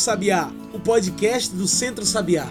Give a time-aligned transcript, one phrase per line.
[0.00, 2.46] Sabiá, o podcast do Centro Sabiá.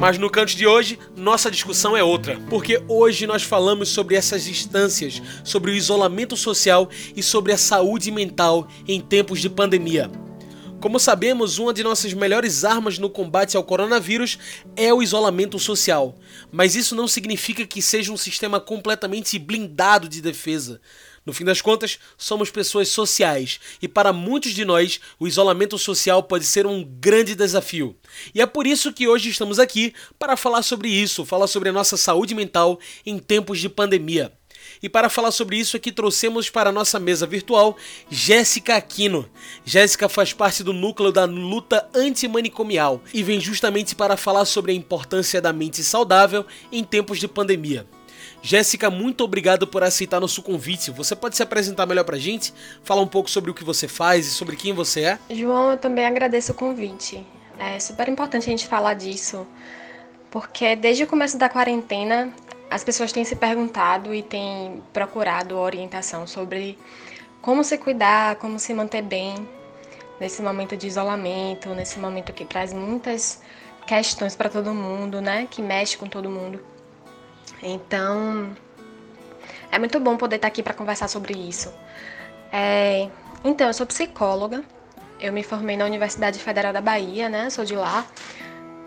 [0.00, 4.44] Mas no canto de hoje, nossa discussão é outra, porque hoje nós falamos sobre essas
[4.44, 10.10] distâncias, sobre o isolamento social e sobre a saúde mental em tempos de pandemia.
[10.80, 14.38] Como sabemos, uma de nossas melhores armas no combate ao coronavírus
[14.76, 16.14] é o isolamento social,
[16.50, 20.80] mas isso não significa que seja um sistema completamente blindado de defesa.
[21.26, 26.22] No fim das contas, somos pessoas sociais e para muitos de nós, o isolamento social
[26.22, 27.96] pode ser um grande desafio.
[28.32, 31.72] E é por isso que hoje estamos aqui para falar sobre isso, falar sobre a
[31.72, 34.32] nossa saúde mental em tempos de pandemia.
[34.80, 37.76] E para falar sobre isso aqui trouxemos para a nossa mesa virtual
[38.08, 39.28] Jéssica Aquino.
[39.64, 44.74] Jéssica faz parte do núcleo da luta antimanicomial e vem justamente para falar sobre a
[44.74, 47.86] importância da mente saudável em tempos de pandemia.
[48.46, 50.92] Jéssica, muito obrigado por aceitar nosso convite.
[50.92, 52.54] Você pode se apresentar melhor pra gente?
[52.84, 55.18] Falar um pouco sobre o que você faz e sobre quem você é?
[55.28, 57.26] João, eu também agradeço o convite.
[57.58, 59.44] É super importante a gente falar disso,
[60.30, 62.32] porque desde o começo da quarentena
[62.70, 66.78] as pessoas têm se perguntado e têm procurado orientação sobre
[67.42, 69.34] como se cuidar, como se manter bem
[70.20, 73.42] nesse momento de isolamento, nesse momento que traz muitas
[73.88, 75.48] questões para todo mundo, né?
[75.50, 76.75] Que mexe com todo mundo.
[77.62, 78.54] Então,
[79.70, 81.72] é muito bom poder estar aqui para conversar sobre isso.
[82.52, 83.08] É,
[83.44, 84.62] então, eu sou psicóloga.
[85.20, 87.48] Eu me formei na Universidade Federal da Bahia, né?
[87.50, 88.04] Sou de lá.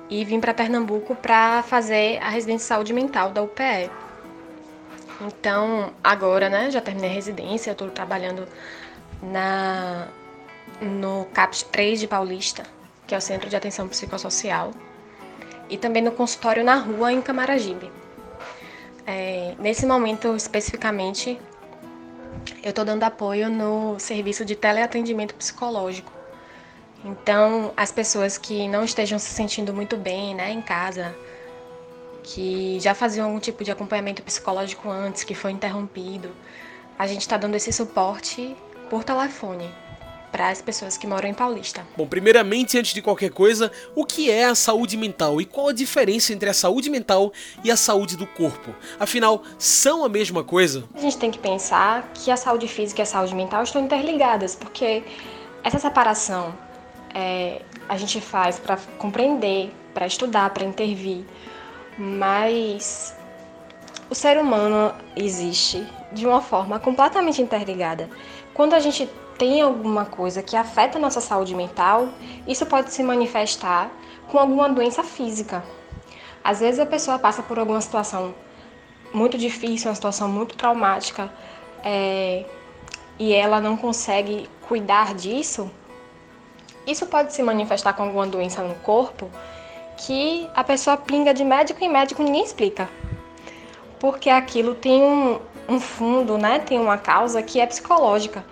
[0.10, 3.90] E vim para Pernambuco para fazer a residência de saúde mental da UPE.
[5.22, 6.72] Então, agora, né?
[6.72, 7.72] Já terminei a residência.
[7.72, 8.48] Estou trabalhando
[9.22, 10.08] na
[10.82, 12.64] no CAPS 3 de Paulista,
[13.06, 14.72] que é o Centro de Atenção Psicossocial,
[15.70, 17.92] e também no consultório na rua em Camaragibe.
[19.12, 21.42] É, nesse momento especificamente,
[22.62, 26.12] eu estou dando apoio no serviço de teleatendimento psicológico.
[27.04, 31.16] Então, as pessoas que não estejam se sentindo muito bem né, em casa,
[32.22, 36.30] que já faziam algum tipo de acompanhamento psicológico antes, que foi interrompido,
[36.96, 38.56] a gente está dando esse suporte
[38.92, 39.74] por telefone
[40.32, 41.86] para as pessoas que moram em Paulista.
[41.98, 45.74] Bom, primeiramente, antes de qualquer coisa, o que é a saúde mental e qual a
[45.74, 47.32] diferença entre a saúde mental
[47.64, 48.74] e a saúde do corpo?
[49.00, 50.84] Afinal, são a mesma coisa?
[50.96, 54.56] A gente tem que pensar que a saúde física e a saúde mental estão interligadas,
[54.56, 55.04] porque
[55.64, 56.54] essa separação
[57.14, 61.26] é, a gente faz para compreender, para estudar, para intervir,
[61.98, 63.16] mas
[64.10, 68.10] o ser humano existe de uma forma completamente interligada.
[68.54, 72.10] Quando a gente tem alguma coisa que afeta a nossa saúde mental,
[72.46, 73.90] isso pode se manifestar
[74.28, 75.64] com alguma doença física.
[76.44, 78.36] Às vezes a pessoa passa por alguma situação
[79.14, 81.32] muito difícil, uma situação muito traumática,
[81.84, 82.46] é,
[83.18, 85.72] e ela não consegue cuidar disso,
[86.86, 89.30] isso pode se manifestar com alguma doença no corpo
[89.96, 92.90] que a pessoa pinga de médico em médico ninguém explica.
[94.00, 96.60] Porque aquilo tem um, um fundo, né?
[96.60, 98.44] tem uma causa que é psicológica.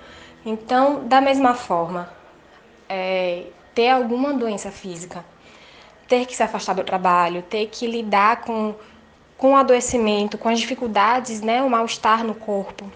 [0.50, 2.10] Então, da mesma forma,
[2.88, 5.26] é, ter alguma doença física,
[6.08, 8.74] ter que se afastar do trabalho, ter que lidar com,
[9.38, 12.90] com o adoecimento, com as dificuldades, né, o mal-estar no corpo,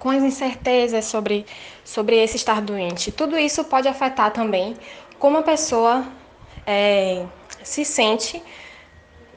[0.00, 1.46] com as incertezas sobre,
[1.84, 3.12] sobre esse estar doente.
[3.12, 4.76] Tudo isso pode afetar também
[5.20, 6.04] como a pessoa
[6.66, 7.26] é,
[7.62, 8.42] se sente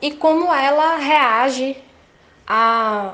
[0.02, 1.78] e como ela reage
[2.48, 3.14] a,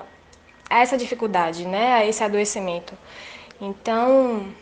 [0.69, 2.97] a essa dificuldade, né, a esse adoecimento.
[3.61, 4.53] Então,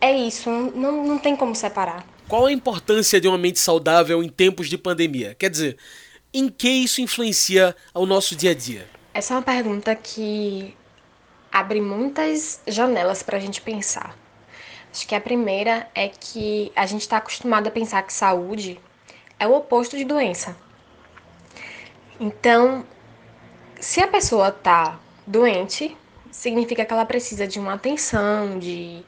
[0.00, 2.06] é isso, não, não tem como separar.
[2.28, 5.34] Qual a importância de uma mente saudável em tempos de pandemia?
[5.34, 5.76] Quer dizer,
[6.32, 8.88] em que isso influencia ao nosso dia a dia?
[9.12, 10.76] Essa é uma pergunta que
[11.52, 14.16] abre muitas janelas para a gente pensar.
[14.90, 18.80] Acho que a primeira é que a gente está acostumado a pensar que saúde
[19.38, 20.56] é o oposto de doença.
[22.18, 22.84] Então,
[23.80, 25.96] se a pessoa está doente,
[26.34, 29.02] significa que ela precisa de uma atenção, de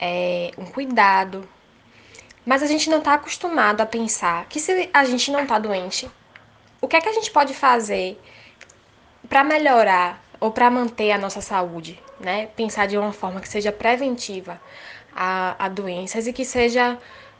[0.00, 1.46] é, um cuidado.
[2.44, 6.10] Mas a gente não está acostumado a pensar que se a gente não está doente,
[6.80, 8.20] o que é que a gente pode fazer
[9.28, 12.48] para melhorar ou para manter a nossa saúde, né?
[12.56, 14.60] Pensar de uma forma que seja preventiva
[15.14, 16.98] a, a doenças e que seja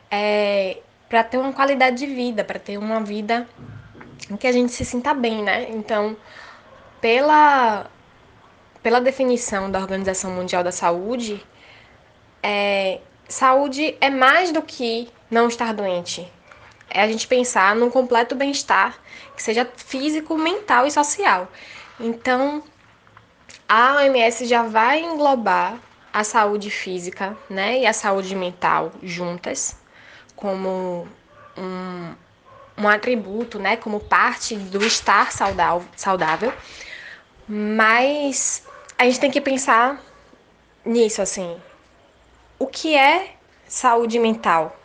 [0.09, 0.77] é,
[1.09, 3.47] para ter uma qualidade de vida, para ter uma vida
[4.31, 5.67] em que a gente se sinta bem, né?
[5.69, 6.15] Então,
[7.01, 7.87] pela,
[8.85, 11.43] pela definição da Organização Mundial da Saúde,
[12.43, 16.31] é, saúde é mais do que não estar doente.
[16.87, 18.95] É a gente pensar num completo bem-estar,
[19.35, 21.51] que seja físico, mental e social.
[21.99, 22.61] Então,
[23.67, 25.79] a OMS já vai englobar
[26.13, 29.75] a saúde física né, e a saúde mental juntas,
[30.35, 31.07] como
[31.57, 32.13] um,
[32.77, 36.53] um atributo, né, como parte do estar saudável.
[37.47, 38.64] Mas
[38.97, 40.01] a gente tem que pensar
[40.85, 41.57] nisso, assim.
[42.57, 43.35] O que é
[43.67, 44.77] saúde mental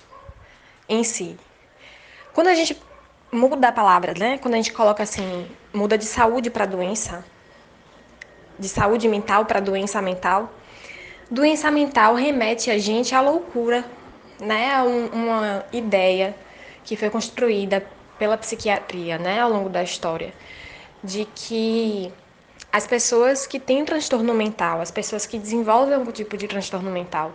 [0.89, 1.39] em si?
[2.33, 2.81] Quando a gente
[3.31, 4.39] muda a palavra, né?
[4.39, 7.25] Quando a gente coloca assim, muda de saúde para doença,
[8.59, 10.53] de saúde mental para doença mental,
[11.31, 13.85] doença mental remete a gente à loucura,
[14.41, 14.75] né?
[14.75, 16.35] A um, uma ideia
[16.85, 17.87] que foi construída
[18.19, 20.35] pela psiquiatria, né, ao longo da história,
[21.03, 22.13] de que
[22.73, 27.33] as pessoas que têm transtorno mental, as pessoas que desenvolvem algum tipo de transtorno mental,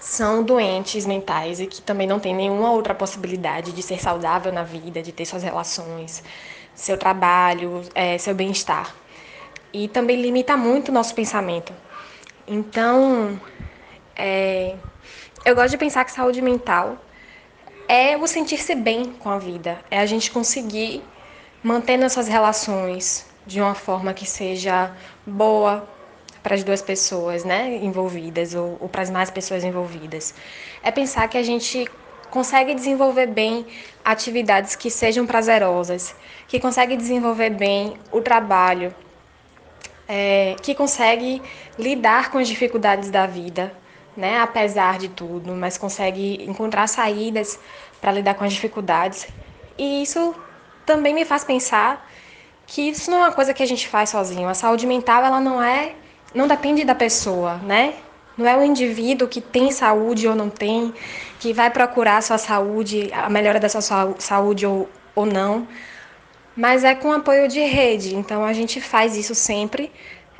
[0.00, 4.62] são doentes mentais e que também não têm nenhuma outra possibilidade de ser saudável na
[4.62, 6.22] vida, de ter suas relações,
[6.74, 8.94] seu trabalho, é, seu bem-estar.
[9.72, 11.72] E também limita muito o nosso pensamento.
[12.46, 13.38] Então,
[14.14, 14.76] é,
[15.44, 16.96] eu gosto de pensar que saúde mental
[17.88, 21.02] é o sentir-se bem com a vida, é a gente conseguir
[21.62, 24.94] manter nossas relações de uma forma que seja
[25.24, 25.88] boa
[26.42, 30.34] para as duas pessoas né, envolvidas ou, ou para as mais pessoas envolvidas.
[30.82, 31.88] É pensar que a gente
[32.30, 33.66] consegue desenvolver bem
[34.04, 36.14] atividades que sejam prazerosas,
[36.46, 38.94] que consegue desenvolver bem o trabalho,
[40.08, 41.42] é, que consegue
[41.78, 43.72] lidar com as dificuldades da vida,
[44.16, 47.58] né, apesar de tudo, mas consegue encontrar saídas
[48.00, 49.26] para lidar com as dificuldades.
[49.76, 50.34] E isso
[50.84, 52.08] também me faz pensar
[52.66, 54.48] que isso não é uma coisa que a gente faz sozinho.
[54.48, 55.94] A saúde mental ela não é,
[56.34, 57.94] não depende da pessoa, né?
[58.36, 60.92] Não é o indivíduo que tem saúde ou não tem,
[61.40, 65.66] que vai procurar a sua saúde, a melhora da sua saúde ou, ou não,
[66.54, 68.14] mas é com apoio de rede.
[68.14, 69.90] Então a gente faz isso sempre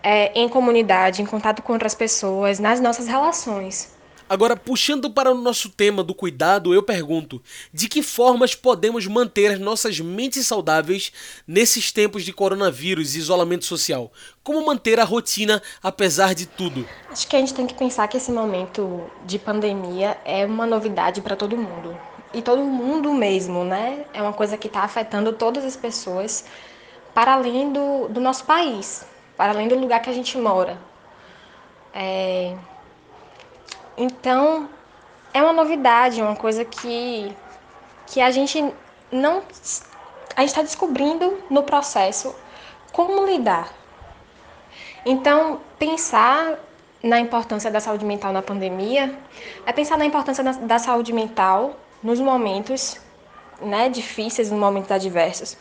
[0.03, 3.96] é, em comunidade, em contato com outras pessoas, nas nossas relações.
[4.29, 7.41] Agora, puxando para o nosso tema do cuidado, eu pergunto:
[7.73, 11.13] de que formas podemos manter nossas mentes saudáveis
[11.47, 14.11] nesses tempos de coronavírus e isolamento social?
[14.43, 16.85] Como manter a rotina apesar de tudo?
[17.09, 21.21] Acho que a gente tem que pensar que esse momento de pandemia é uma novidade
[21.21, 21.97] para todo mundo.
[22.35, 24.05] E todo mundo mesmo, né?
[24.13, 26.45] É uma coisa que está afetando todas as pessoas
[27.15, 29.07] para além do, do nosso país,
[29.37, 30.79] para além do lugar que a gente mora.
[31.95, 32.55] É,
[33.97, 34.69] então,
[35.33, 37.33] é uma novidade, uma coisa que,
[38.07, 38.63] que a gente
[39.11, 39.43] não.
[40.37, 42.35] A gente está descobrindo no processo
[42.93, 43.71] como lidar.
[45.05, 46.59] Então, pensar
[47.03, 49.17] na importância da saúde mental na pandemia
[49.65, 52.99] é pensar na importância da, saúde mental nos momentos
[53.61, 55.57] né, difíceis, nos momentos adversos,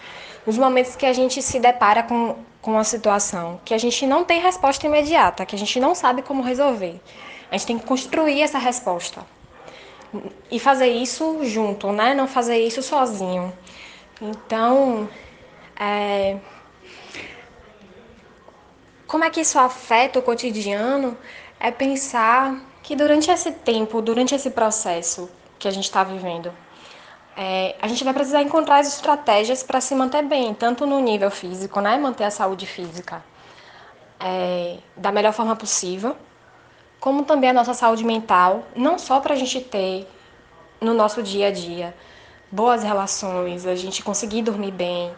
[0.45, 4.23] nos momentos que a gente se depara com, com uma situação que a gente não
[4.23, 6.99] tem resposta imediata, que a gente não sabe como resolver.
[7.55, 9.25] A gente tem que construir essa resposta.
[10.51, 12.13] E fazer isso junto, né?
[12.13, 13.53] Não fazer isso sozinho.
[14.21, 15.07] Então,
[15.79, 16.38] é...
[19.07, 21.17] como é que isso afeta o cotidiano?
[21.57, 26.51] É pensar que durante esse tempo, durante esse processo que a gente está vivendo,
[27.38, 31.31] é, a gente vai precisar encontrar as estratégias para se manter bem, tanto no nível
[31.31, 31.97] físico, né?
[31.97, 33.24] Manter a saúde física
[34.19, 36.17] é, da melhor forma possível
[37.05, 40.07] como também a nossa saúde mental, não só para a gente ter
[40.81, 41.95] no nosso dia a dia
[42.51, 45.13] boas relações, a gente conseguir dormir bem,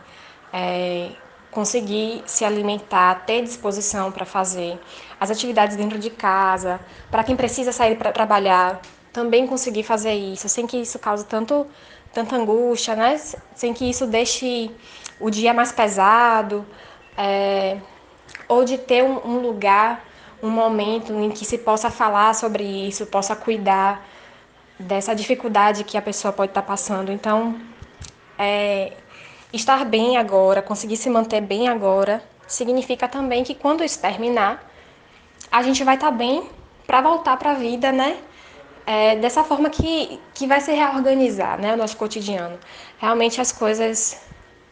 [0.52, 1.12] é,
[1.50, 4.78] conseguir se alimentar, ter disposição para fazer
[5.18, 6.78] as atividades dentro de casa,
[7.10, 8.82] para quem precisa sair para trabalhar,
[9.14, 11.66] também conseguir fazer isso, sem que isso cause tanto,
[12.12, 13.18] tanta angústia, né?
[13.56, 14.70] sem que isso deixe
[15.22, 16.66] o dia mais pesado.
[17.18, 17.78] É,
[18.50, 20.04] ou de ter um, um lugar,
[20.42, 24.06] um momento em que se possa falar sobre isso, possa cuidar
[24.80, 27.12] dessa dificuldade que a pessoa pode estar passando.
[27.12, 27.60] Então,
[28.38, 28.94] é,
[29.52, 34.72] estar bem agora, conseguir se manter bem agora, significa também que quando isso terminar,
[35.52, 36.50] a gente vai estar bem
[36.86, 38.18] para voltar para a vida, né?
[38.86, 42.58] É, dessa forma que, que vai se reorganizar né, o nosso cotidiano.
[42.98, 44.22] Realmente as coisas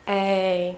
[0.08, 0.74] é,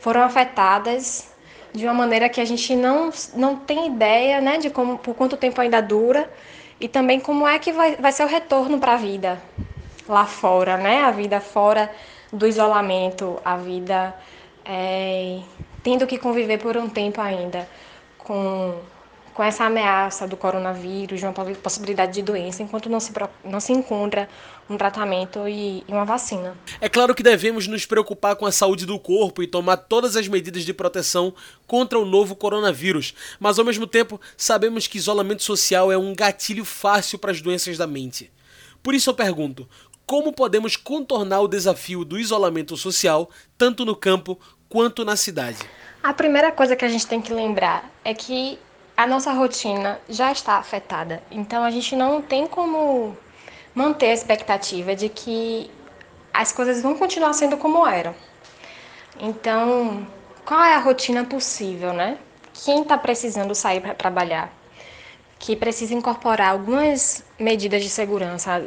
[0.00, 1.31] foram afetadas
[1.72, 5.36] de uma maneira que a gente não, não tem ideia né, de como, por quanto
[5.36, 6.30] tempo ainda dura
[6.80, 9.40] e também como é que vai, vai ser o retorno para a vida
[10.08, 11.02] lá fora, né?
[11.02, 11.90] A vida fora
[12.32, 14.14] do isolamento, a vida
[14.64, 15.40] é,
[15.82, 17.68] tendo que conviver por um tempo ainda
[18.18, 18.74] com,
[19.34, 23.12] com essa ameaça do coronavírus, de uma possibilidade de doença, enquanto não se,
[23.44, 24.28] não se encontra
[24.68, 26.56] um tratamento e, uma vacina.
[26.80, 30.28] É claro que devemos nos preocupar com a saúde do corpo e tomar todas as
[30.28, 31.34] medidas de proteção
[31.66, 36.64] contra o novo coronavírus, mas ao mesmo tempo sabemos que isolamento social é um gatilho
[36.64, 38.30] fácil para as doenças da mente.
[38.82, 39.68] Por isso eu pergunto:
[40.06, 44.38] como podemos contornar o desafio do isolamento social, tanto no campo
[44.68, 45.58] quanto na cidade?
[46.02, 48.58] A primeira coisa que a gente tem que lembrar é que
[48.96, 51.22] a nossa rotina já está afetada.
[51.30, 53.16] Então a gente não tem como
[53.74, 55.70] manter a expectativa de que
[56.32, 58.14] as coisas vão continuar sendo como eram.
[59.20, 60.06] Então,
[60.44, 62.18] qual é a rotina possível, né?
[62.64, 64.52] Quem está precisando sair para trabalhar,
[65.38, 68.66] que precisa incorporar algumas medidas de segurança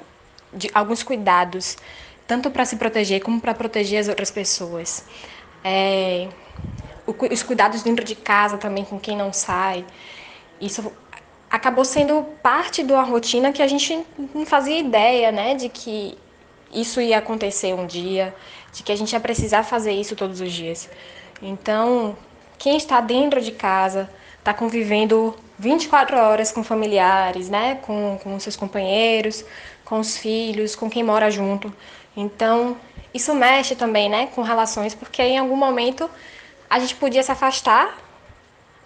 [0.53, 1.77] de alguns cuidados,
[2.25, 5.05] tanto para se proteger como para proteger as outras pessoas.
[5.63, 6.29] É,
[7.05, 9.85] os cuidados dentro de casa também com quem não sai.
[10.59, 10.91] Isso
[11.55, 16.17] acabou sendo parte de uma rotina que a gente não fazia ideia, né, de que
[16.73, 18.35] isso ia acontecer um dia,
[18.73, 20.89] de que a gente ia precisar fazer isso todos os dias.
[21.41, 22.17] Então,
[22.57, 28.57] quem está dentro de casa está convivendo 24 horas com familiares, né, com, com seus
[28.57, 29.45] companheiros,
[29.85, 31.73] com os filhos, com quem mora junto.
[32.17, 32.75] Então,
[33.13, 36.09] isso mexe também, né, com relações, porque em algum momento
[36.69, 37.97] a gente podia se afastar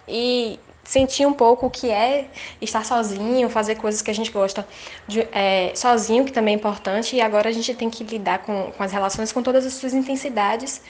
[0.06, 0.60] e
[0.90, 2.28] sentir um pouco o que é
[2.60, 4.66] estar sozinho, fazer coisas que a gente gosta
[5.06, 8.72] de, é, sozinho, que também é importante, e agora a gente tem que lidar com,
[8.72, 10.82] com as relações com todas as suas intensidades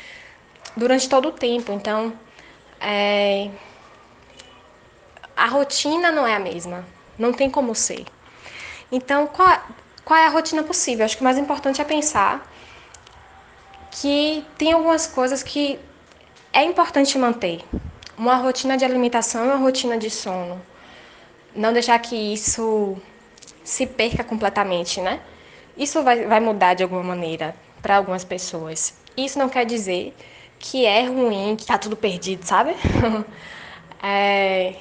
[0.74, 1.70] durante todo o tempo.
[1.72, 2.14] Então,
[2.80, 3.50] é,
[5.36, 6.82] a rotina não é a mesma,
[7.18, 8.06] não tem como ser.
[8.90, 9.62] Então, qual,
[10.02, 11.04] qual é a rotina possível?
[11.04, 12.50] Acho que o mais importante é pensar
[13.90, 15.78] que tem algumas coisas que
[16.54, 17.62] é importante manter.
[18.20, 20.60] Uma rotina de alimentação e uma rotina de sono.
[21.56, 22.98] Não deixar que isso
[23.64, 25.20] se perca completamente, né?
[25.74, 28.94] Isso vai, vai mudar de alguma maneira para algumas pessoas.
[29.16, 30.14] Isso não quer dizer
[30.58, 32.76] que é ruim, que tá tudo perdido, sabe?
[34.04, 34.74] é,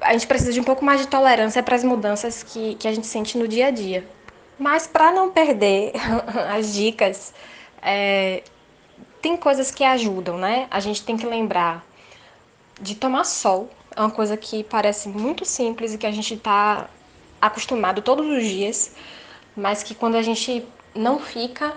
[0.00, 2.92] a gente precisa de um pouco mais de tolerância para as mudanças que, que a
[2.92, 4.04] gente sente no dia a dia.
[4.58, 5.92] Mas para não perder
[6.52, 7.32] as dicas,
[7.80, 8.42] é,
[9.22, 10.66] tem coisas que ajudam, né?
[10.68, 11.93] A gente tem que lembrar
[12.80, 13.70] de tomar sol.
[13.94, 16.88] É uma coisa que parece muito simples e que a gente está
[17.40, 18.96] acostumado todos os dias,
[19.56, 21.74] mas que quando a gente não fica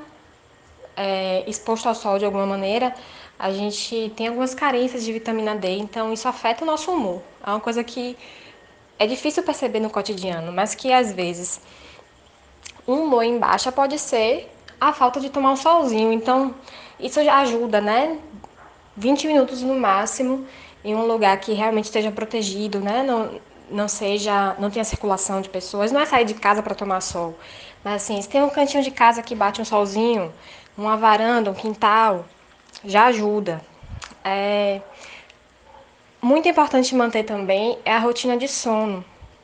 [0.95, 2.95] é, exposto ao sol de alguma maneira,
[3.37, 7.21] a gente tem algumas carências de vitamina D, então isso afeta o nosso humor.
[7.45, 8.17] É uma coisa que
[8.97, 11.61] é difícil perceber no cotidiano, mas que às vezes
[12.87, 14.51] um humor em baixa pode ser
[14.81, 16.11] a falta de tomar um solzinho.
[16.11, 16.55] Então,
[16.99, 18.17] isso já ajuda, né?
[18.95, 20.47] 20 minutos no máximo
[20.88, 23.03] em um lugar que realmente esteja protegido, né?
[23.03, 25.91] Não, não seja, não tenha circulação de pessoas.
[25.91, 27.38] Não é sair de casa para tomar sol,
[27.84, 30.34] mas assim, se tem um cantinho de casa que bate um solzinho,
[30.77, 32.25] uma varanda, um quintal,
[32.86, 33.62] já ajuda.
[34.24, 34.79] É
[36.22, 39.03] muito importante manter também é a rotina de sono,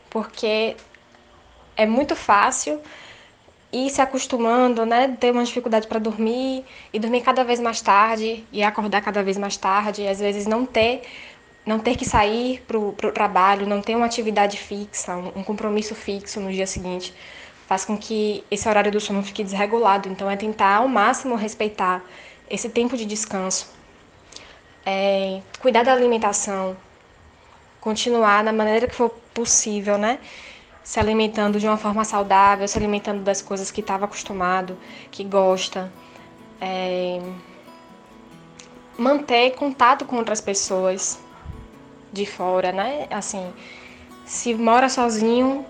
[0.10, 0.78] porque
[1.76, 2.80] é muito fácil
[3.74, 8.46] ir se acostumando, né, ter uma dificuldade para dormir e dormir cada vez mais tarde
[8.52, 11.02] e acordar cada vez mais tarde, e às vezes não ter
[11.66, 15.96] não ter que sair para o trabalho, não ter uma atividade fixa, um, um compromisso
[15.96, 17.14] fixo no dia seguinte,
[17.68, 20.10] faz com que esse horário do sono fique desregulado.
[20.10, 22.04] Então é tentar ao máximo respeitar
[22.50, 23.72] esse tempo de descanso,
[24.86, 26.76] é, cuidar da alimentação,
[27.80, 30.20] continuar da maneira que for possível, né?
[30.84, 34.78] Se alimentando de uma forma saudável, se alimentando das coisas que estava acostumado,
[35.10, 35.92] que gosta.
[36.60, 37.22] É,
[38.98, 41.23] manter contato com outras pessoas
[42.14, 43.08] de fora, né?
[43.10, 43.52] Assim,
[44.26, 45.66] se mora sozinho,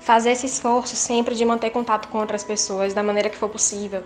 [0.00, 4.02] fazer esse esforço sempre de manter contato com outras pessoas da maneira que for possível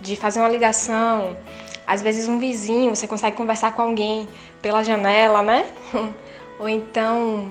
[0.00, 1.36] de fazer uma ligação,
[1.86, 4.26] Às vezes um vizinho, você consegue conversar com alguém
[4.62, 5.66] pela janela, né?
[6.58, 7.50] Ou então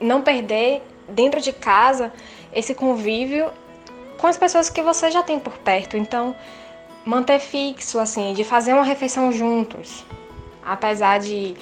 [0.00, 2.12] não perder dentro de casa
[2.52, 3.50] esse convívio
[4.16, 5.96] com as pessoas que você já tem por perto.
[5.96, 6.36] Então,
[7.04, 10.04] manter fixo, assim, de fazer uma refeição juntos.
[10.64, 11.56] Apesar de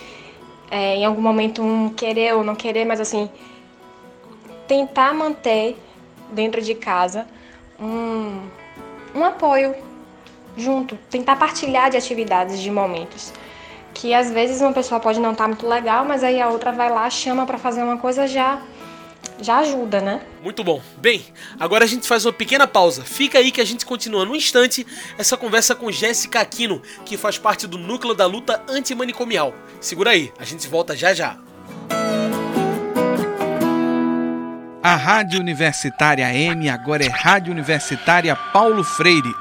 [0.71, 3.31] é, em algum momento um querer ou não querer, mas assim,
[4.67, 5.77] tentar manter
[6.31, 7.27] dentro de casa
[7.81, 8.41] um,
[9.15, 9.75] um apoio
[10.57, 13.33] junto, tentar partilhar de atividades, de momentos.
[13.95, 16.71] Que às vezes uma pessoa pode não estar tá muito legal, mas aí a outra
[16.73, 18.61] vai lá, chama para fazer uma coisa já
[19.41, 20.21] já ajuda, né?
[20.43, 20.81] Muito bom.
[20.99, 21.25] Bem,
[21.59, 23.05] agora a gente faz uma pequena pausa.
[23.05, 27.39] Fica aí que a gente continua no instante essa conversa com Jéssica Aquino, que faz
[27.39, 29.55] parte do núcleo da luta antimanicomial.
[29.81, 31.39] Segura aí, a gente volta já já.
[34.83, 39.35] A Rádio Universitária M agora é Rádio Universitária Paulo Freire.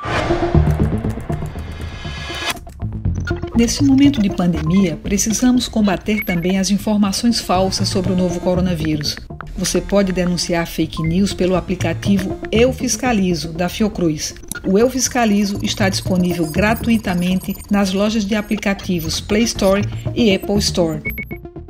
[3.55, 9.15] Nesse momento de pandemia, precisamos combater também as informações falsas sobre o novo coronavírus.
[9.57, 14.35] Você pode denunciar fake news pelo aplicativo Eu Fiscalizo, da Fiocruz.
[14.63, 19.81] O Eu Fiscalizo está disponível gratuitamente nas lojas de aplicativos Play Store
[20.13, 21.01] e Apple Store.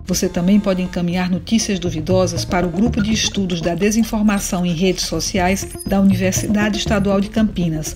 [0.06, 5.06] Você também pode encaminhar notícias duvidosas para o grupo de estudos da desinformação em redes
[5.06, 7.96] sociais da Universidade Estadual de Campinas.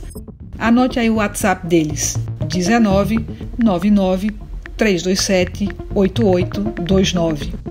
[0.58, 2.18] Anote aí o WhatsApp deles:
[2.48, 3.26] 19
[3.58, 4.32] 99
[4.78, 7.71] 327 8829.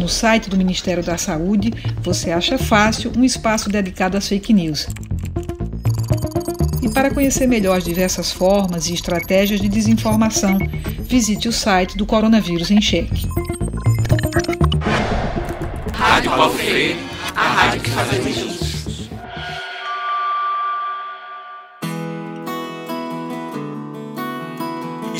[0.00, 4.88] No site do Ministério da Saúde, você acha fácil um espaço dedicado às fake news.
[6.82, 10.56] E para conhecer melhor as diversas formas e estratégias de desinformação,
[11.00, 13.28] visite o site do Coronavírus em Cheque.
[15.92, 16.96] Rádio Paulo Freire,
[17.36, 18.59] a rádio que faz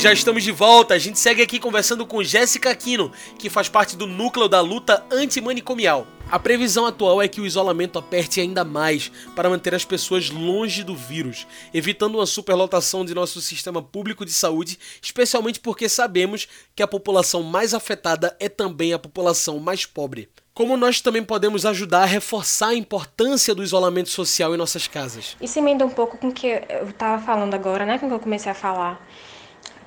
[0.01, 0.95] já estamos de volta.
[0.95, 5.05] A gente segue aqui conversando com Jéssica Aquino, que faz parte do núcleo da luta
[5.11, 6.07] antimanicomial.
[6.31, 10.83] A previsão atual é que o isolamento aperte ainda mais para manter as pessoas longe
[10.83, 16.83] do vírus, evitando uma superlotação de nosso sistema público de saúde, especialmente porque sabemos que
[16.83, 20.31] a população mais afetada é também a população mais pobre.
[20.55, 25.37] Como nós também podemos ajudar a reforçar a importância do isolamento social em nossas casas?
[25.43, 27.99] Isso emenda um pouco com o que eu estava falando agora, né?
[27.99, 29.07] Com o que eu comecei a falar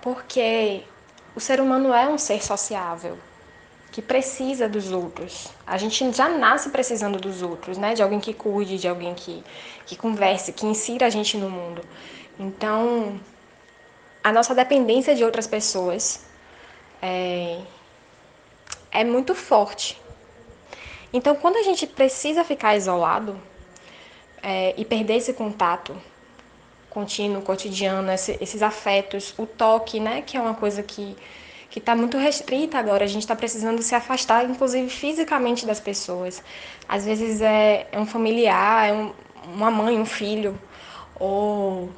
[0.04, 0.84] porque
[1.34, 3.18] o ser humano é um ser sociável
[3.90, 5.48] que precisa dos outros.
[5.66, 7.94] A gente já nasce precisando dos outros, né?
[7.94, 9.42] De alguém que cuide, de alguém que,
[9.86, 11.82] que converse, que insira a gente no mundo.
[12.38, 13.18] Então,
[14.22, 16.26] a nossa dependência de outras pessoas
[17.02, 17.62] é,
[18.92, 20.02] é muito forte.
[21.14, 23.40] Então, quando a gente precisa ficar isolado
[24.42, 25.96] é, e perder esse contato
[26.94, 31.16] contínuo, cotidiano, esses afetos, o toque, né, que é uma coisa que
[31.74, 33.04] que está muito restrita agora.
[33.04, 36.44] A gente está precisando se afastar, inclusive fisicamente, das pessoas.
[36.88, 39.12] Às vezes é, é um familiar, é um,
[39.48, 40.56] uma mãe, um filho,
[41.20, 41.90] ou,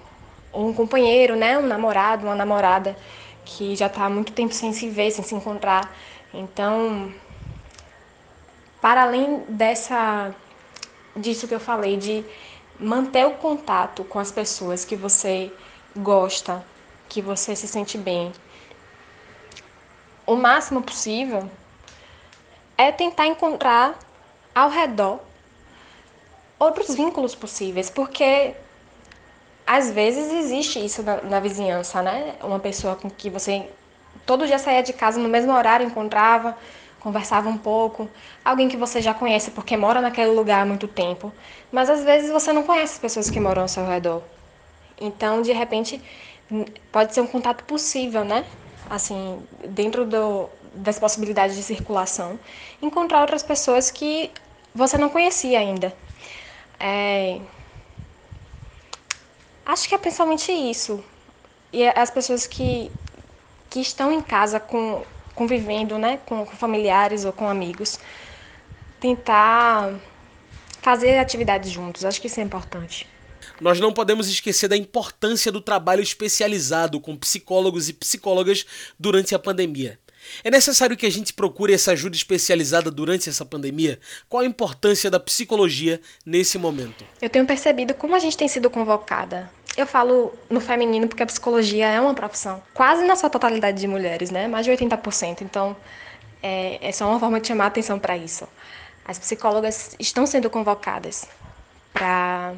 [0.53, 2.95] ou, um companheiro, né, um namorado, uma namorada
[3.43, 5.93] que já está há muito tempo sem se ver, sem se encontrar.
[6.33, 7.11] Então,
[8.79, 10.33] para além dessa
[11.17, 12.23] disso que eu falei de
[12.79, 15.51] manter o contato com as pessoas que você
[15.95, 16.65] gosta,
[17.07, 18.31] que você se sente bem,
[20.25, 21.49] o máximo possível,
[22.77, 23.97] é tentar encontrar
[24.53, 25.19] ao redor
[26.59, 28.55] outros vínculos possíveis, porque
[29.65, 32.35] às vezes existe isso na, na, vizinhança, né?
[32.41, 33.69] Uma pessoa com que você
[34.25, 36.57] todo dia saía de casa no mesmo horário, encontrava,
[37.05, 38.09] conversava um pouco,
[38.43, 41.31] alguém que você já conhece porque mora naquele lugar há muito tempo,
[41.71, 44.23] mas às vezes você não conhece as pessoas que moram ao seu redor.
[44.99, 46.01] Então, de repente,
[46.91, 48.43] pode ser um contato possível, né?
[48.89, 52.39] Assim, dentro do, das possibilidades de circulação,
[52.81, 54.31] encontrar outras pessoas que
[54.73, 55.95] você não conhecia ainda.
[56.79, 57.39] É...
[59.63, 61.03] Acho que é principalmente isso.
[61.71, 62.91] E as pessoas que,
[63.69, 65.03] que estão em casa com
[65.35, 67.99] convivendo né, com, com familiares ou com amigos,
[68.99, 69.93] tentar
[70.81, 72.05] fazer atividades juntos.
[72.05, 73.07] Acho que isso é importante.
[73.59, 78.65] Nós não podemos esquecer da importância do trabalho especializado com psicólogos e psicólogas
[78.99, 79.99] durante a pandemia.
[80.43, 83.99] É necessário que a gente procure essa ajuda especializada durante essa pandemia?
[84.27, 87.05] Qual a importância da psicologia nesse momento?
[87.21, 91.25] Eu tenho percebido como a gente tem sido convocada eu falo no feminino porque a
[91.25, 94.47] psicologia é uma profissão quase na sua totalidade de mulheres, né?
[94.47, 95.41] Mais de 80%.
[95.41, 95.75] Então,
[96.41, 98.47] é, é só uma forma de chamar atenção para isso.
[99.05, 101.27] As psicólogas estão sendo convocadas
[101.93, 102.53] para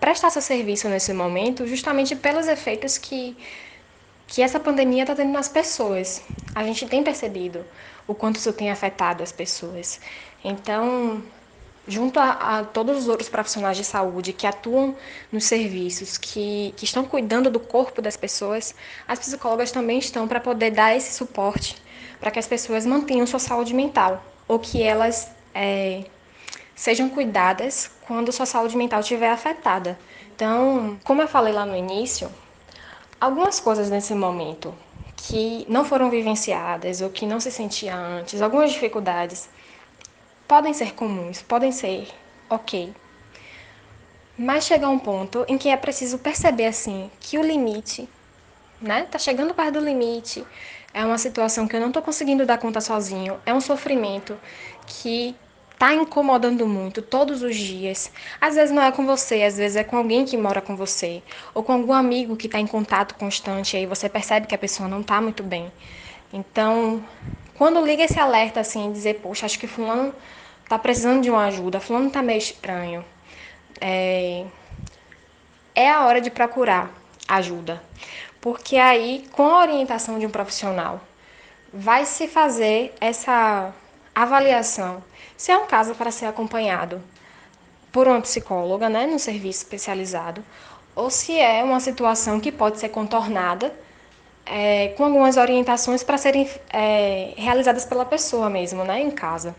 [0.00, 3.36] prestar seu serviço nesse momento, justamente pelos efeitos que,
[4.26, 6.22] que essa pandemia está tendo nas pessoas.
[6.54, 7.64] A gente tem percebido
[8.06, 10.00] o quanto isso tem afetado as pessoas.
[10.42, 11.22] Então,
[11.90, 14.94] junto a, a, todos os outros profissionais de saúde que atuam
[15.30, 18.74] nos serviços, que, que estão cuidando do corpo das pessoas,
[19.06, 21.76] as psicólogas também estão para poder dar esse suporte
[22.20, 26.04] para que as pessoas mantenham sua saúde mental ou que elas é,
[26.74, 29.98] sejam cuidadas quando sua saúde mental estiver afetada.
[30.34, 32.30] Então, como eu falei lá no início,
[33.20, 34.74] algumas coisas nesse momento
[35.16, 39.48] que não foram vivenciadas ou que não se sentia antes, algumas dificuldades
[40.50, 42.08] podem ser comuns, podem ser
[42.48, 42.92] ok.
[44.36, 48.08] Mas chega um ponto em que é preciso perceber assim que o limite,
[48.80, 49.06] né?
[49.08, 50.44] Tá chegando perto do limite.
[50.92, 53.38] É uma situação que eu não estou conseguindo dar conta sozinho.
[53.46, 54.36] É um sofrimento
[54.88, 55.36] que
[55.78, 58.10] tá incomodando muito todos os dias.
[58.40, 61.22] Às vezes não é com você, às vezes é com alguém que mora com você,
[61.54, 64.88] ou com algum amigo que está em contato constante, aí você percebe que a pessoa
[64.88, 65.70] não está muito bem.
[66.32, 67.04] Então,
[67.56, 70.12] quando liga esse alerta assim, dizer, poxa, acho que fulano
[70.70, 73.04] tá precisando de uma ajuda, fulano tá meio estranho,
[73.80, 74.46] é,
[75.74, 76.88] é a hora de procurar
[77.26, 77.82] ajuda.
[78.40, 81.00] Porque aí, com a orientação de um profissional,
[81.74, 83.74] vai se fazer essa
[84.14, 85.02] avaliação
[85.36, 87.02] se é um caso para ser acompanhado
[87.90, 90.44] por uma psicóloga, né, num serviço especializado,
[90.94, 93.74] ou se é uma situação que pode ser contornada
[94.46, 99.56] é, com algumas orientações para serem é, realizadas pela pessoa mesmo, né, em casa.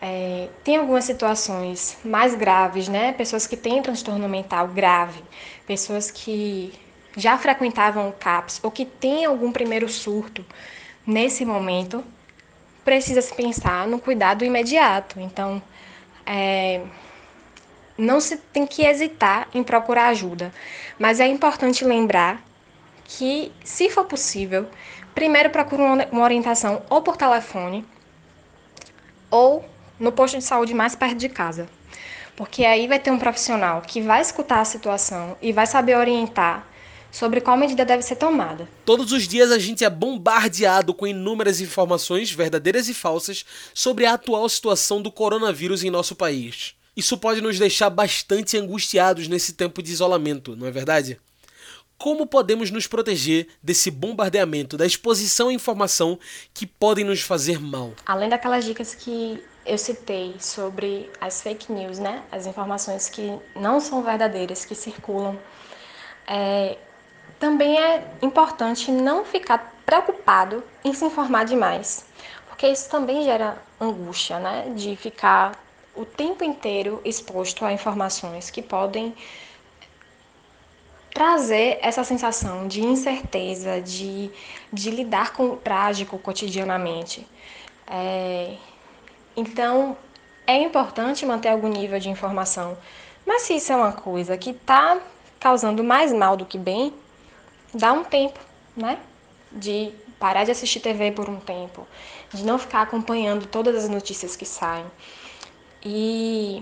[0.00, 3.12] É, tem algumas situações mais graves, né?
[3.12, 5.22] Pessoas que têm transtorno mental grave,
[5.66, 6.72] pessoas que
[7.16, 10.44] já frequentavam o CAPS ou que têm algum primeiro surto
[11.04, 12.04] nesse momento,
[12.84, 15.18] precisa se pensar no cuidado imediato.
[15.18, 15.60] Então,
[16.24, 16.82] é,
[17.96, 20.52] não se tem que hesitar em procurar ajuda,
[20.98, 22.40] mas é importante lembrar
[23.04, 24.68] que, se for possível,
[25.14, 27.84] primeiro procure uma orientação ou por telefone
[29.30, 29.64] ou
[29.98, 31.68] no posto de saúde mais perto de casa.
[32.36, 36.66] Porque aí vai ter um profissional que vai escutar a situação e vai saber orientar
[37.10, 38.68] sobre qual medida deve ser tomada.
[38.84, 44.14] Todos os dias a gente é bombardeado com inúmeras informações, verdadeiras e falsas, sobre a
[44.14, 46.74] atual situação do coronavírus em nosso país.
[46.96, 51.18] Isso pode nos deixar bastante angustiados nesse tempo de isolamento, não é verdade?
[51.96, 56.18] Como podemos nos proteger desse bombardeamento, da exposição à informação
[56.54, 57.92] que podem nos fazer mal?
[58.06, 62.22] Além daquelas dicas que eu citei sobre as fake news, né?
[62.32, 65.38] As informações que não são verdadeiras, que circulam.
[66.26, 66.78] É,
[67.38, 72.06] também é importante não ficar preocupado em se informar demais,
[72.48, 74.72] porque isso também gera angústia, né?
[74.74, 75.52] De ficar
[75.94, 79.14] o tempo inteiro exposto a informações que podem
[81.12, 84.30] trazer essa sensação de incerteza, de,
[84.72, 87.26] de lidar com o trágico cotidianamente.
[87.86, 88.54] É,
[89.38, 89.96] então,
[90.48, 92.76] é importante manter algum nível de informação,
[93.24, 95.00] mas se isso é uma coisa que está
[95.38, 96.92] causando mais mal do que bem,
[97.72, 98.40] dá um tempo,
[98.76, 98.98] né?
[99.52, 101.86] De parar de assistir TV por um tempo,
[102.34, 104.86] de não ficar acompanhando todas as notícias que saem
[105.84, 106.60] e,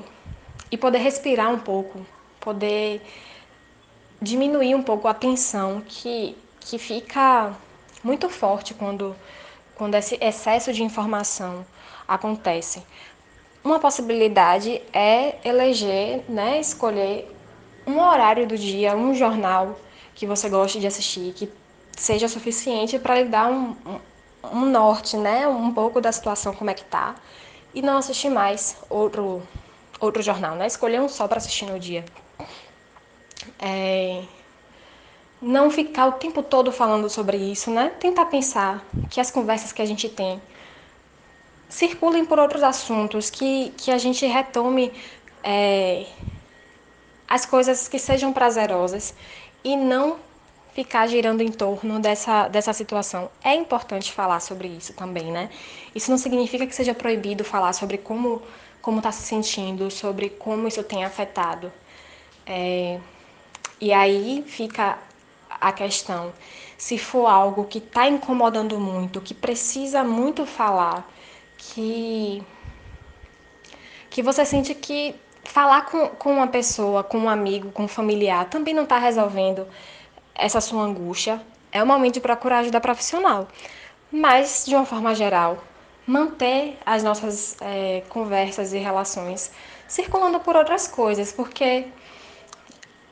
[0.70, 2.06] e poder respirar um pouco,
[2.38, 3.00] poder
[4.20, 7.54] diminuir um pouco a tensão que, que fica
[8.04, 9.16] muito forte quando,
[9.74, 11.64] quando esse excesso de informação
[12.06, 12.82] acontece.
[13.64, 17.34] Uma possibilidade é eleger, né, escolher
[17.86, 19.78] um horário do dia, um jornal
[20.14, 21.50] que você goste de assistir, que
[21.96, 24.00] seja suficiente para lhe dar um, um,
[24.52, 27.14] um, norte, né, um pouco da situação como é que tá,
[27.74, 29.42] e não assistir mais outro
[30.00, 30.66] outro jornal, né?
[30.66, 32.04] Escolher um só para assistir no dia.
[33.58, 34.22] É...
[35.40, 37.92] Não ficar o tempo todo falando sobre isso, né?
[38.00, 40.40] Tentar pensar que as conversas que a gente tem
[41.68, 44.92] circulem por outros assuntos, que, que a gente retome
[45.42, 46.07] é,
[47.29, 49.14] as coisas que sejam prazerosas
[49.64, 50.18] e não
[50.74, 53.31] ficar girando em torno dessa, dessa situação.
[53.42, 55.48] É importante falar sobre isso também, né?
[55.94, 58.42] Isso não significa que seja proibido falar sobre como
[58.87, 61.72] como está se sentindo, sobre como isso tem afetado.
[62.46, 63.00] É,
[63.81, 64.96] e aí fica
[65.50, 66.33] a questão,
[66.79, 71.05] se for algo que está incomodando muito, que precisa muito falar,
[71.74, 72.42] que,
[74.11, 78.48] que você sente que falar com, com uma pessoa, com um amigo, com um familiar,
[78.48, 79.66] também não está resolvendo
[80.35, 81.40] essa sua angústia,
[81.72, 83.48] é o momento de procurar ajuda profissional.
[84.11, 85.62] Mas, de uma forma geral,
[86.07, 89.50] manter as nossas é, conversas e relações
[89.88, 91.87] circulando por outras coisas, porque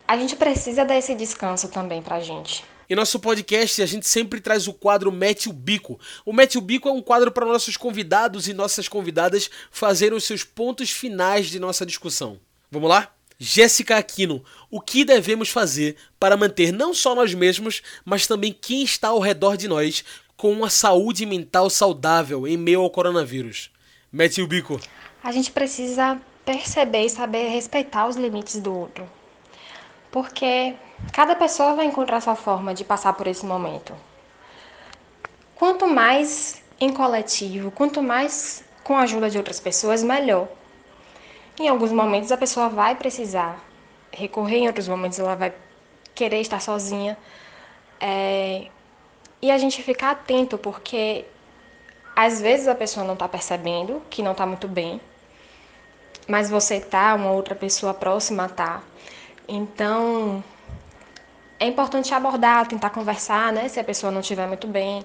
[0.06, 2.64] a gente precisa desse descanso também pra gente.
[2.88, 5.98] Em nosso podcast, a gente sempre traz o quadro Mete o Bico.
[6.24, 10.24] O Mete o Bico é um quadro para nossos convidados e nossas convidadas fazerem os
[10.24, 12.38] seus pontos finais de nossa discussão.
[12.70, 13.10] Vamos lá?
[13.38, 18.82] Jéssica Aquino, o que devemos fazer para manter não só nós mesmos, mas também quem
[18.82, 20.04] está ao redor de nós
[20.36, 23.70] com uma saúde mental saudável em meio ao coronavírus?
[24.12, 24.78] Mete o bico.
[25.22, 29.08] A gente precisa perceber e saber respeitar os limites do outro.
[30.12, 30.74] Porque
[31.12, 33.94] cada pessoa vai encontrar sua forma de passar por esse momento.
[35.54, 40.48] Quanto mais em coletivo, quanto mais com a ajuda de outras pessoas, melhor.
[41.58, 43.62] Em alguns momentos a pessoa vai precisar
[44.12, 45.52] recorrer, em outros momentos ela vai
[46.14, 47.16] querer estar sozinha.
[48.00, 48.68] É...
[49.40, 51.24] E a gente ficar atento, porque
[52.16, 55.00] às vezes a pessoa não está percebendo que não está muito bem,
[56.28, 58.82] mas você tá, uma outra pessoa próxima tá.
[59.46, 60.42] Então,
[61.58, 65.04] é importante abordar, tentar conversar, né, se a pessoa não estiver muito bem,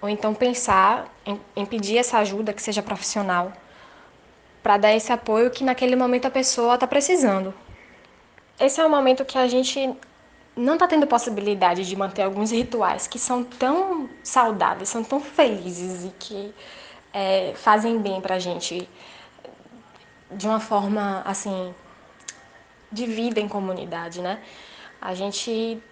[0.00, 3.52] ou então pensar em, em pedir essa ajuda que seja profissional,
[4.62, 7.52] para dar esse apoio que naquele momento a pessoa está precisando.
[8.60, 9.96] Esse é um momento que a gente
[10.56, 16.04] não está tendo possibilidade de manter alguns rituais que são tão saudáveis, são tão felizes
[16.04, 16.54] e que
[17.12, 18.88] é, fazem bem para a gente
[20.30, 21.74] de uma forma assim
[22.90, 24.40] de vida em comunidade, né?
[25.02, 25.82] A gente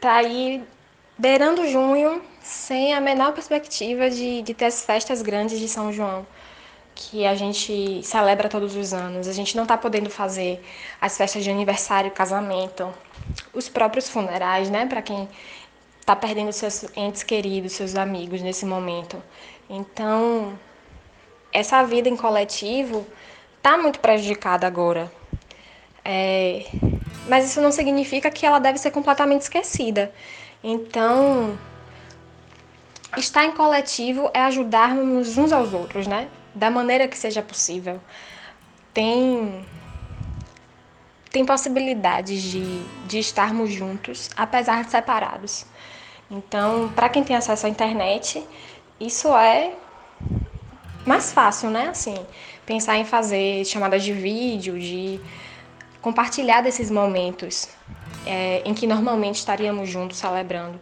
[0.00, 0.64] tá aí
[1.18, 6.26] beirando junho sem a menor perspectiva de, de ter as festas grandes de São João
[6.94, 9.28] que a gente celebra todos os anos.
[9.28, 10.64] A gente não está podendo fazer
[10.98, 12.90] as festas de aniversário, casamento,
[13.52, 14.86] os próprios funerais, né?
[14.86, 15.28] Para quem
[16.00, 19.22] está perdendo seus entes queridos, seus amigos nesse momento.
[19.68, 20.58] Então,
[21.52, 23.06] essa vida em coletivo
[23.58, 25.12] está muito prejudicada agora.
[26.02, 26.64] É,
[27.28, 30.12] mas isso não significa que ela deve ser completamente esquecida.
[30.62, 31.58] Então,
[33.16, 36.28] estar em coletivo é ajudarmos uns aos outros, né?
[36.54, 38.00] Da maneira que seja possível.
[38.92, 39.64] Tem
[41.30, 45.66] tem possibilidades de, de estarmos juntos, apesar de separados.
[46.30, 48.42] Então, para quem tem acesso à internet,
[48.98, 49.74] isso é
[51.04, 51.88] mais fácil, né?
[51.88, 52.16] Assim,
[52.64, 55.20] pensar em fazer chamadas de vídeo, de
[56.00, 57.68] compartilhar desses momentos
[58.26, 60.78] é, em que normalmente estaríamos juntos celebrando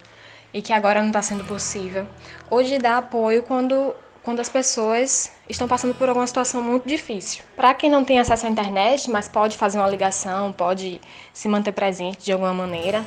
[0.53, 2.07] e que agora não está sendo possível.
[2.51, 7.43] Hoje dá apoio quando, quando as pessoas estão passando por alguma situação muito difícil.
[7.57, 11.01] Para quem não tem acesso à internet, mas pode fazer uma ligação, pode
[11.33, 13.05] se manter presente de alguma maneira,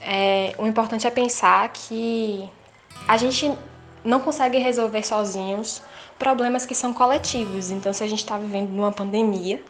[0.00, 2.48] é, o importante é pensar que
[3.08, 3.52] a gente
[4.04, 5.82] não consegue resolver sozinhos
[6.18, 7.70] problemas que são coletivos.
[7.70, 9.62] Então, se a gente está vivendo numa pandemia,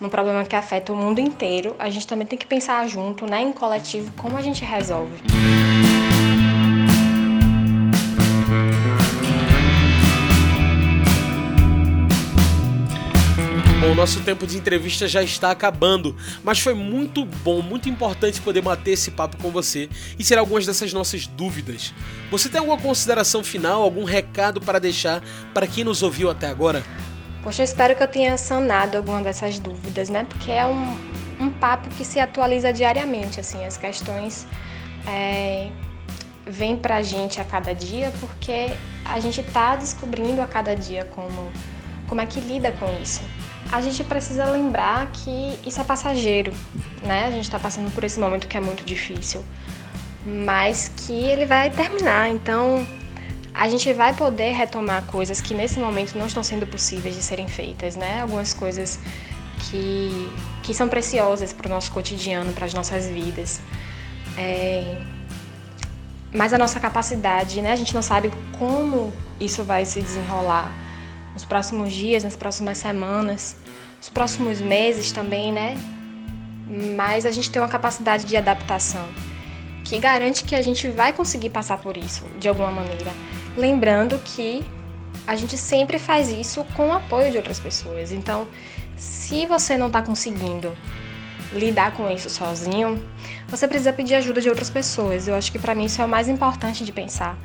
[0.00, 3.42] num problema que afeta o mundo inteiro, a gente também tem que pensar junto, né,
[3.42, 5.22] em coletivo, como a gente resolve.
[13.80, 18.40] Bom, o nosso tempo de entrevista já está acabando, mas foi muito bom, muito importante
[18.40, 21.92] poder bater esse papo com você e tirar algumas dessas nossas dúvidas.
[22.30, 26.82] Você tem alguma consideração final, algum recado para deixar para quem nos ouviu até agora?
[27.44, 30.26] Poxa, eu espero que eu tenha sanado alguma dessas dúvidas, né?
[30.28, 30.98] Porque é um,
[31.38, 34.46] um papo que se atualiza diariamente, assim, as questões
[35.06, 35.68] é,
[36.44, 38.72] vêm pra gente a cada dia porque
[39.04, 41.52] a gente está descobrindo a cada dia como,
[42.08, 43.22] como é que lida com isso
[43.74, 46.52] a gente precisa lembrar que isso é passageiro,
[47.02, 47.26] né?
[47.26, 49.44] A gente está passando por esse momento que é muito difícil,
[50.24, 52.28] mas que ele vai terminar.
[52.30, 52.86] Então,
[53.54, 57.46] a gente vai poder retomar coisas que nesse momento não estão sendo possíveis de serem
[57.46, 58.22] feitas, né?
[58.22, 58.98] Algumas coisas
[59.60, 60.30] que,
[60.62, 63.60] que são preciosas para o nosso cotidiano, para as nossas vidas.
[64.36, 65.00] É...
[66.34, 67.72] Mas a nossa capacidade, né?
[67.72, 70.72] A gente não sabe como isso vai se desenrolar
[71.32, 73.56] nos próximos dias, nas próximas semanas
[74.04, 75.78] os próximos meses também, né?
[76.94, 79.08] Mas a gente tem uma capacidade de adaptação
[79.82, 83.10] que garante que a gente vai conseguir passar por isso de alguma maneira.
[83.56, 84.64] Lembrando que
[85.26, 88.12] a gente sempre faz isso com o apoio de outras pessoas.
[88.12, 88.46] Então,
[88.96, 90.76] se você não está conseguindo
[91.52, 93.02] lidar com isso sozinho,
[93.48, 95.28] você precisa pedir ajuda de outras pessoas.
[95.28, 97.38] Eu acho que para mim isso é o mais importante de pensar.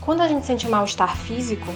[0.00, 1.72] Quando a gente sente mal-estar físico,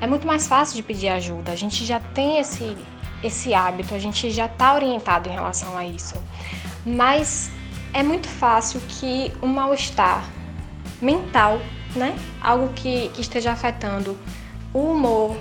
[0.00, 1.52] é muito mais fácil de pedir ajuda.
[1.52, 2.76] A gente já tem esse
[3.22, 6.14] esse hábito, a gente já está orientado em relação a isso.
[6.86, 7.50] Mas
[7.92, 10.24] é muito fácil que o mal-estar
[11.00, 11.60] mental,
[11.94, 12.16] né?
[12.40, 14.16] Algo que, que esteja afetando
[14.72, 15.36] o humor,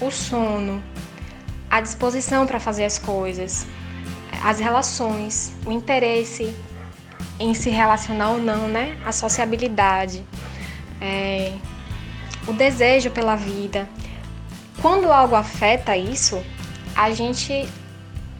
[0.00, 0.82] o sono,
[1.70, 3.66] a disposição para fazer as coisas,
[4.42, 6.54] as relações, o interesse
[7.38, 8.98] em se relacionar ou não, né?
[9.04, 10.24] A sociabilidade,
[11.00, 11.52] é,
[12.46, 13.88] o desejo pela vida.
[14.82, 16.42] Quando algo afeta isso,
[16.96, 17.68] a gente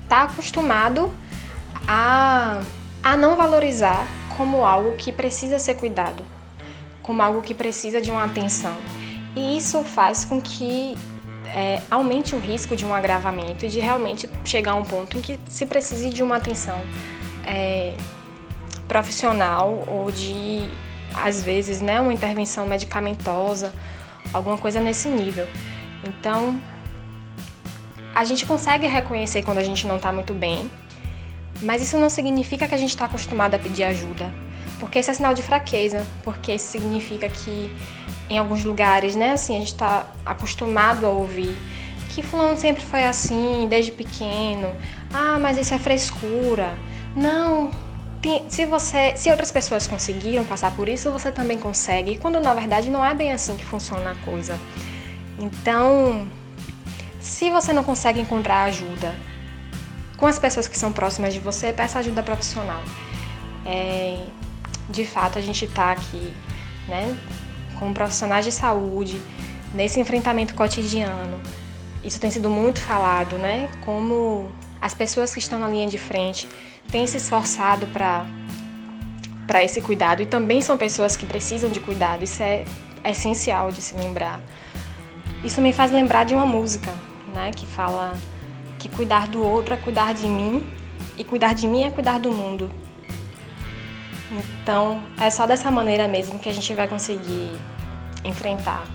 [0.02, 1.12] está acostumado
[1.86, 2.60] a,
[3.02, 6.24] a não valorizar como algo que precisa ser cuidado,
[7.10, 8.76] como algo que precisa de uma atenção.
[9.34, 10.96] E isso faz com que
[11.44, 15.20] é, aumente o risco de um agravamento e de realmente chegar a um ponto em
[15.20, 16.80] que se precise de uma atenção
[17.44, 17.96] é,
[18.86, 20.70] profissional ou de,
[21.12, 23.72] às vezes, né, uma intervenção medicamentosa,
[24.32, 25.48] alguma coisa nesse nível.
[26.04, 26.60] Então,
[28.14, 30.70] a gente consegue reconhecer quando a gente não está muito bem,
[31.60, 34.32] mas isso não significa que a gente está acostumado a pedir ajuda,
[34.80, 37.70] porque isso é sinal de fraqueza, porque isso significa que
[38.28, 41.56] em alguns lugares, né, assim, a gente está acostumado a ouvir
[42.08, 44.74] que fulano sempre foi assim, desde pequeno.
[45.12, 46.76] Ah, mas isso é frescura.
[47.14, 47.70] Não,
[48.48, 52.18] se você, se outras pessoas conseguiram passar por isso, você também consegue.
[52.18, 54.58] Quando na verdade não é bem assim que funciona a coisa.
[55.38, 56.26] Então,
[57.20, 59.14] se você não consegue encontrar ajuda
[60.16, 62.82] com as pessoas que são próximas de você, peça ajuda profissional.
[63.64, 64.26] É,
[64.90, 66.32] de fato, a gente está aqui,
[66.88, 67.16] né,
[67.78, 69.20] com profissionais de saúde,
[69.74, 71.40] nesse enfrentamento cotidiano.
[72.02, 73.68] Isso tem sido muito falado, né?
[73.84, 74.50] Como
[74.80, 76.48] as pessoas que estão na linha de frente
[76.90, 78.26] têm se esforçado para
[79.46, 82.22] para esse cuidado e também são pessoas que precisam de cuidado.
[82.22, 82.64] Isso é
[83.04, 84.40] essencial de se lembrar.
[85.42, 86.92] Isso me faz lembrar de uma música,
[87.34, 88.16] né, que fala
[88.78, 90.64] que cuidar do outro é cuidar de mim
[91.18, 92.70] e cuidar de mim é cuidar do mundo.
[94.30, 97.50] Então, é só dessa maneira mesmo que a gente vai conseguir
[98.24, 98.86] enfrentar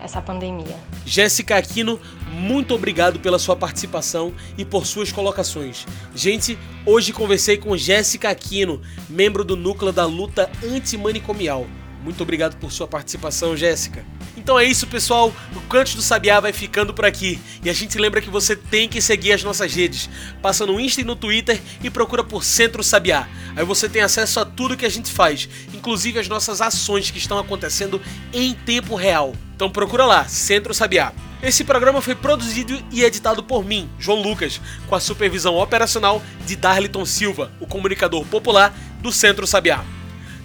[0.00, 0.76] essa pandemia.
[1.04, 5.86] Jéssica Aquino, muito obrigado pela sua participação e por suas colocações.
[6.14, 11.66] Gente, hoje conversei com Jéssica Aquino, membro do núcleo da luta antimanicomial.
[12.02, 14.04] Muito obrigado por sua participação, Jéssica.
[14.46, 15.34] Então é isso, pessoal.
[15.56, 17.40] O Canto do Sabiá vai ficando por aqui.
[17.64, 20.08] E a gente lembra que você tem que seguir as nossas redes.
[20.40, 23.26] Passa no Insta e no Twitter e procura por Centro Sabiá.
[23.56, 27.18] Aí você tem acesso a tudo que a gente faz, inclusive as nossas ações que
[27.18, 28.00] estão acontecendo
[28.32, 29.34] em tempo real.
[29.56, 31.12] Então procura lá, Centro Sabiá.
[31.42, 36.54] Esse programa foi produzido e editado por mim, João Lucas, com a supervisão operacional de
[36.54, 39.84] Darliton Silva, o comunicador popular do Centro Sabiá.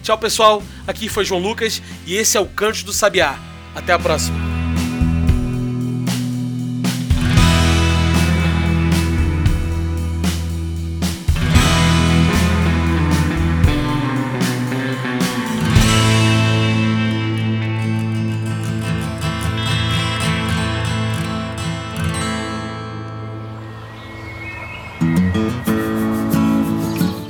[0.02, 0.60] Tchau, pessoal.
[0.88, 3.51] Aqui foi João Lucas e esse é o Canto do Sabiá.
[3.74, 4.52] Até a próxima.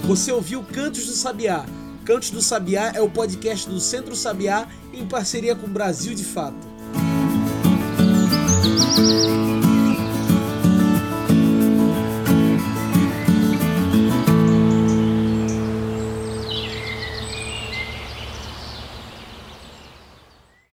[0.04, 1.64] Você ouviu Cantos do Sabiá
[2.04, 6.24] Cantos do Sabiá é o podcast do Centro Sabiá em parceria com o Brasil de
[6.24, 6.72] Fato.